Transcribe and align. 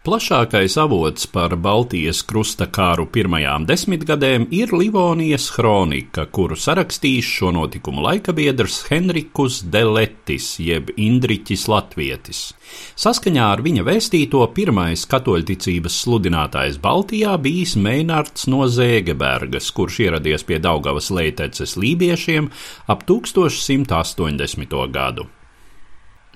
Plašākais 0.00 0.78
avots 0.80 1.26
par 1.28 1.52
Baltijas 1.60 2.22
krusta 2.24 2.64
kāru 2.72 3.04
pirmajām 3.12 3.66
desmitgadēm 3.68 4.46
ir 4.56 4.70
Livonijas 4.72 5.50
kronika, 5.52 6.22
kuru 6.24 6.56
sarakstījis 6.56 7.26
šo 7.28 7.50
notikumu 7.52 8.00
laikabiedrs 8.06 8.78
Henrikus 8.88 9.58
Deletis, 9.74 10.46
jeb 10.64 10.88
Indriķis 10.96 11.66
Latvietis. 11.68 12.40
Saskaņā 12.96 13.50
ar 13.52 13.60
viņa 13.66 13.84
vēstīto 13.84 14.40
pirmais 14.56 15.02
katoļticības 15.10 15.98
sludinātājs 16.06 16.78
Baltijā 16.80 17.34
bijis 17.36 17.74
Meinards 17.76 18.48
no 18.48 18.62
Zēgebergas, 18.72 19.68
kurš 19.76 19.98
ieradies 20.06 20.46
pie 20.48 20.62
Daugavas 20.64 21.10
leiteces 21.12 21.76
lībiešiem 21.76 22.48
ap 22.88 23.04
1180. 23.04 24.80
gadu. 24.96 25.28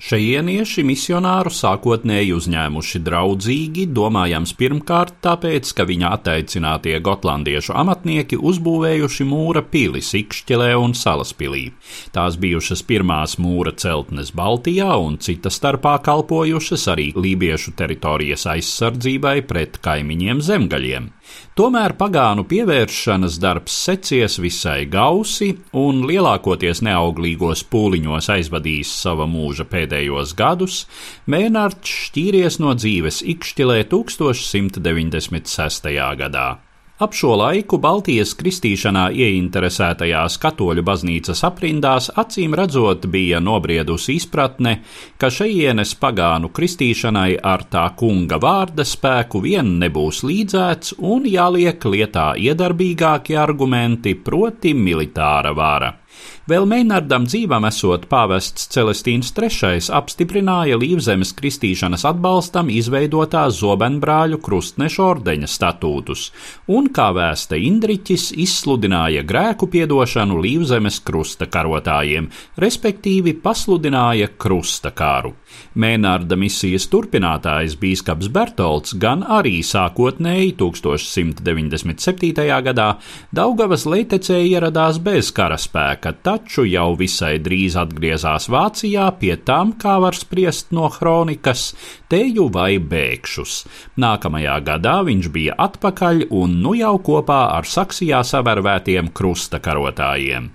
Šajienieši 0.03 0.83
misionāru 0.83 1.53
sākotnēji 1.55 2.33
uzņēmuši 2.35 3.01
draudzīgi, 3.07 3.85
domājams 3.95 4.53
pirmkārt 4.59 5.21
tāpēc, 5.23 5.71
ka 5.71 5.87
viņa 5.87 6.11
attaicinātie 6.17 6.97
gotlandiešu 6.99 7.77
amatnieki 7.79 8.41
uzbūvējuši 8.51 9.27
mūra 9.31 9.63
pili 9.63 10.03
Sikšķelē 10.03 10.73
un 10.83 10.97
Salaspilī. 10.99 11.63
Tās 12.11 12.35
bijušas 12.43 12.83
pirmās 12.91 13.39
mūra 13.39 13.71
celtnes 13.79 14.35
Baltijā 14.35 14.99
un 14.99 15.21
cita 15.23 15.53
starpā 15.55 15.95
kalpojušas 16.03 16.89
arī 16.91 17.13
lībiešu 17.15 17.77
teritorijas 17.79 18.49
aizsardzībai 18.51 19.39
pret 19.47 19.79
kaimiņiem 19.79 20.43
zemgaļiem. 20.43 21.13
Tomēr 21.55 21.95
pagānu 21.95 22.43
pievēršanas 22.51 23.37
darbs 23.39 23.77
secies 23.87 24.41
visai 24.43 24.89
gausi 24.91 25.53
un 25.79 26.03
lielākoties 26.09 26.83
neauglīgos 26.83 27.63
pūliņos 27.71 28.29
aizvadījis 28.35 28.91
sava 29.05 29.29
mūža 29.31 29.69
pēdējos 29.85 30.35
gadus, 30.37 30.87
Mēnārds 31.29 31.89
šķīries 32.09 32.61
no 32.61 32.75
dzīves 32.77 33.23
Ikšķilē 33.35 33.85
1196. 33.93 35.91
gadā. 36.21 36.59
Ap 37.03 37.11
šo 37.11 37.33
laiku 37.35 37.81
Baltijas 37.83 38.37
kristīšanā 38.39 39.09
ieinteresētajās 39.19 40.37
katoļu 40.39 40.85
baznīcas 40.87 41.43
aprindās 41.49 42.07
acīm 42.23 42.55
redzot 42.55 43.09
bija 43.11 43.41
nobriedusi 43.43 44.15
izpratne, 44.21 44.77
ka 45.19 45.27
šejienes 45.27 45.97
pagānu 45.99 46.53
kristīšanai 46.55 47.43
ar 47.43 47.67
tā 47.73 47.89
kunga 47.99 48.39
vārda 48.39 48.87
spēku 48.87 49.43
vien 49.43 49.75
nebūs 49.83 50.23
līdzēts 50.23 50.95
un 51.03 51.27
jāliek 51.27 51.83
lietā 51.83 52.39
iedarbīgāki 52.39 53.35
argumenti, 53.43 54.15
proti 54.15 54.71
militāra 54.79 55.51
vara. 55.51 56.04
Vēl 56.45 56.67
Meinardam 56.69 57.25
dzīvam 57.25 57.65
esot 57.65 58.03
pāvests 58.11 58.67
Celestīns 58.69 59.31
III 59.33 59.79
apstiprināja 59.97 60.77
Līvzemes 60.77 61.31
kristīšanas 61.39 62.05
atbalstam 62.11 62.69
izveidotā 62.69 63.47
Zobenbrāļu 63.49 64.43
krustnešu 64.45 65.07
ordeņa 65.07 65.49
statūtus, 65.49 66.27
un, 66.69 66.91
kā 66.93 67.07
vēsta 67.17 67.57
Indriķis, 67.57 68.27
izsludināja 68.45 69.23
grēku 69.25 69.71
piedošanu 69.73 70.37
Līvzemes 70.45 71.01
krusta 71.01 71.49
karotājiem, 71.49 72.29
respektīvi 72.61 73.39
pasludināja 73.41 74.29
krusta 74.37 74.93
kāru. 74.93 75.33
Mēnārda 75.81 76.37
misijas 76.37 76.91
turpinātājs 76.93 77.79
bīskaps 77.81 78.29
Bertolds 78.37 78.93
gan 79.01 79.25
arī 79.25 79.63
sākotnēji 79.65 80.53
1197. 80.61 82.45
gadā 82.69 82.91
Daugavas 83.33 83.89
leitecē 83.89 84.43
ieradās 84.45 85.01
bez 85.01 85.33
karaspēka, 85.33 86.04
taču 86.13 86.67
jau 86.69 86.93
visai 86.99 87.39
drīz 87.39 87.79
atgriezās 87.81 88.51
Vācijā 88.53 89.07
pie 89.21 89.37
tam, 89.37 89.73
kā 89.81 89.97
var 90.03 90.19
spriest 90.19 90.75
no 90.77 90.91
kronikas, 90.93 91.71
teju 92.13 92.51
vai 92.53 92.77
bēgšus. 92.79 93.55
Nākamajā 93.97 94.59
gadā 94.67 94.99
viņš 95.09 95.31
bija 95.33 95.57
atpakaļ 95.69 96.27
un 96.31 96.61
nu 96.67 96.75
jau 96.77 96.99
kopā 96.99 97.41
ar 97.55 97.65
Saksijā 97.65 98.21
savērvētiem 98.27 99.15
krusta 99.15 99.63
karotājiem. 99.63 100.53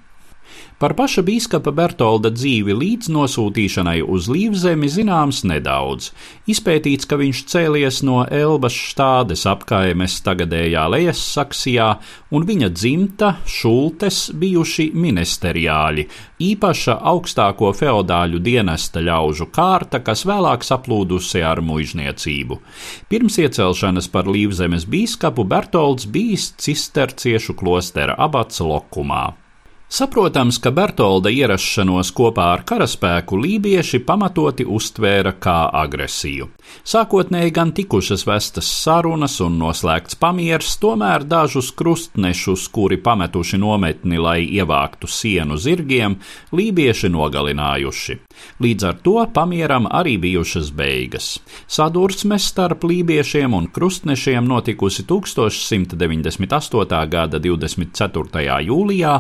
Par 0.80 0.94
paša 0.96 1.26
biskupa 1.28 1.74
Bertolda 1.76 2.30
dzīvi 2.32 2.72
līdz 2.72 3.10
nosūtīšanai 3.12 3.98
uz 4.00 4.30
Līvzemi 4.32 4.88
zināms 4.88 5.42
nedaudz. 5.44 6.14
Izpētīts, 6.48 7.04
ka 7.04 7.18
viņš 7.20 7.42
cēlies 7.52 7.98
no 8.08 8.22
Elbas 8.24 8.78
štādes 8.80 9.44
apkaimes 9.52 10.16
tagadējā 10.24 10.86
Lejas 10.94 11.20
Saksijā, 11.34 11.90
un 12.32 12.48
viņa 12.48 12.70
dzimta 12.72 13.34
Šultes 13.44 14.22
bijuši 14.32 14.86
ministeriāļi, 14.96 16.08
īpaša 16.48 16.96
augstāko 17.12 17.74
feodāļu 17.76 18.40
dienesta 18.40 19.04
ļaužu 19.04 19.50
kārta, 19.52 20.00
kas 20.00 20.24
vēlāk 20.32 20.64
saplūdusi 20.64 21.44
ar 21.44 21.60
muizniecību. 21.60 22.62
Pirms 23.12 23.42
iecelšanas 23.44 24.08
par 24.16 24.32
Līvzemes 24.32 24.88
biskupu 24.88 25.44
Bertolds 25.44 26.08
bijis 26.08 26.54
cisterciešu 26.56 27.60
klostera 27.60 28.16
abats 28.16 28.64
Lokumā. 28.64 29.28
Saprotams, 29.90 30.60
ka 30.62 30.70
Bertolda 30.70 31.32
ierašanos 31.34 32.12
kopā 32.14 32.52
ar 32.54 32.62
karaspēku 32.62 33.40
lībieši 33.42 34.04
pamatoti 34.06 34.62
uztvēra 34.70 35.32
kā 35.42 35.64
agresiju. 35.82 36.46
Sākotnēji 36.86 37.50
gan 37.56 37.72
tikušas 37.74 38.22
vestas 38.30 38.70
sarunas 38.70 39.40
un 39.42 39.56
noslēgts 39.58 40.20
pamieris, 40.22 40.76
tomēr 40.78 41.26
dažus 41.26 41.72
krustnešus, 41.74 42.68
kuri 42.70 43.00
pametuši 43.02 43.58
nometni, 43.58 44.22
lai 44.22 44.44
ievāktu 44.46 45.10
sienu 45.10 45.58
zirgiem, 45.58 46.20
lībieši 46.54 47.10
nogalinājuši. 47.10 48.20
Līdz 48.62 48.88
ar 48.92 49.02
to 49.02 49.26
pamieram 49.34 49.90
arī 49.90 50.20
bijušas 50.22 50.70
beigas. 50.70 51.32
Sadursme 51.66 52.38
starp 52.38 52.86
lībiešiem 52.86 53.58
un 53.58 53.66
krustnešiem 53.74 54.46
notikusi 54.46 55.08
1198. 55.10 57.02
gada 57.10 57.42
24. 57.42 58.62
jūlijā 58.70 59.18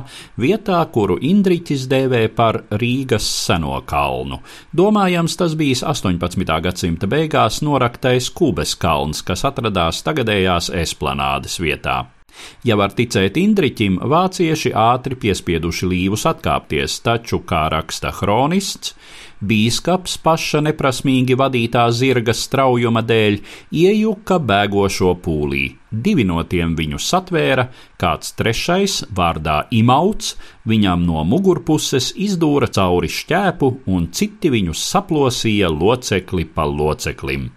vietā, 0.59 0.79
kuru 0.91 1.17
Indriķis 1.21 1.87
dēvē 1.87 2.27
par 2.35 2.63
Rīgas 2.71 3.23
seno 3.23 3.81
kalnu. 3.85 4.41
Domājams, 4.75 5.37
tas 5.37 5.55
bijis 5.55 5.83
18. 5.83 6.61
gadsimta 6.61 7.07
beigās 7.07 7.61
noraktais 7.61 8.29
Kubes 8.29 8.75
kalns, 8.75 9.21
kas 9.23 9.45
atradās 9.45 10.03
tagadējās 10.03 10.69
esplanādes 10.69 11.59
vietā. 11.59 12.18
Ja 12.67 12.75
var 12.79 12.93
ticēt 12.95 13.37
Indriķim, 13.39 13.99
vācieši 14.11 14.73
ātri 14.75 15.17
piespieduši 15.19 15.89
līvus 15.89 16.25
atkāpties, 16.29 16.99
taču, 17.05 17.41
kā 17.47 17.67
raksta 17.71 18.11
kronists, 18.15 18.95
bīskaps 19.39 20.17
paša 20.23 20.59
neprasmīgi 20.65 21.37
vadītā 21.39 21.85
zirga 21.95 22.35
straujuma 22.35 23.03
dēļ 23.07 23.37
iejuka 23.71 24.39
bēgošo 24.43 25.13
pūlī. 25.23 25.65
Divi 25.89 26.25
no 26.27 26.43
tiem 26.45 26.75
viņu 26.77 26.99
satvēra, 27.01 27.69
kāds 28.01 28.35
trešais, 28.37 28.99
vārdā 29.15 29.61
Imauts, 29.73 30.35
viņam 30.69 31.05
no 31.07 31.23
mugurpuses 31.25 32.11
izdūra 32.27 32.69
cauri 32.75 33.09
šķēpu, 33.09 33.71
un 33.95 34.11
citi 34.11 34.51
viņus 34.53 34.83
saplosīja 34.91 35.71
locekli 35.71 36.45
pa 36.45 36.67
loceklim. 36.67 37.49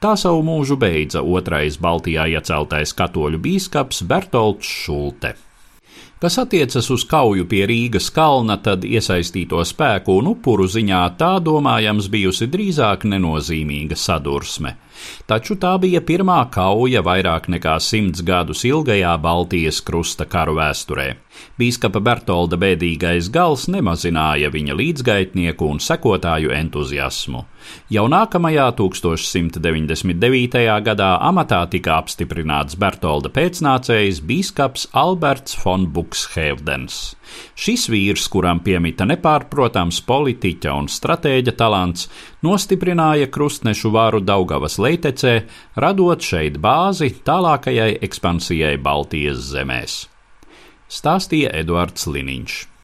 Tā 0.00 0.14
savu 0.16 0.40
mūžu 0.46 0.78
beidza 0.80 1.20
otrais 1.20 1.76
Baltijā 1.76 2.26
ieceltais 2.32 2.94
katoļu 2.96 3.40
bīskaps 3.44 4.02
Bertolds 4.08 4.66
Šulte. 4.66 5.34
Kas 6.20 6.36
attiecas 6.36 6.90
uz 6.92 7.06
kauju 7.08 7.46
pie 7.48 7.62
Rīgas 7.68 8.10
kalna, 8.12 8.58
tad 8.60 8.82
iesaistīto 8.84 9.62
spēku 9.64 10.18
un 10.20 10.34
upuru 10.34 10.66
ziņā 10.68 11.00
tā 11.16 11.30
domājams 11.40 12.10
bijusi 12.12 12.48
drīzāk 12.52 13.06
nenozīmīga 13.08 13.96
sadursme. 13.96 14.74
Taču 15.30 15.56
tā 15.62 15.76
bija 15.82 16.00
pirmā 16.02 16.40
kauja 16.52 17.02
vairāk 17.06 17.48
nekā 17.54 17.76
simts 17.80 18.24
gadus 18.26 18.64
ilgajā 18.68 19.16
Baltijas 19.22 19.80
krusta 19.86 20.26
karu 20.26 20.56
vēsturē. 20.58 21.08
Bīskapa 21.60 22.00
Bertolda 22.02 22.56
bēdīgais 22.60 23.28
gals 23.32 23.66
nemazināja 23.70 24.50
viņa 24.52 24.76
līdzgaitnieku 24.76 25.68
un 25.70 25.78
sekotāju 25.80 26.50
entuziasmu. 26.56 27.44
Jau 27.92 28.06
nākamajā 28.10 28.66
1199. 28.78 30.64
gadā 30.86 31.10
amatā 31.28 31.60
tika 31.70 31.98
apstiprināts 32.00 32.78
Bertolda 32.80 33.30
pēcnācējs 33.36 34.22
bīskaps 34.26 34.88
Alberts 34.96 35.56
von 35.62 35.86
Buxhevdens. 35.94 37.00
Šis 37.54 37.86
vīrs, 37.92 38.26
kuram 38.32 38.58
piemita 38.64 39.06
nepārprotams 39.06 40.00
politiķa 40.08 40.72
un 40.74 40.88
stratēģa 40.90 41.54
talants, 41.60 42.08
nostiprināja 42.46 43.28
krustnešu 43.32 43.92
varu 43.94 44.20
Daugavas 44.24 44.78
leitecē, 44.78 45.34
radot 45.76 46.24
šeit 46.24 46.58
bāzi 46.62 47.12
tālākajai 47.26 47.98
ekspansijai 48.06 48.76
Baltijas 48.80 49.44
zemēs. 49.52 50.00
Stāstīja 50.90 51.52
Eduards 51.60 52.08
Liniņš. 52.10 52.70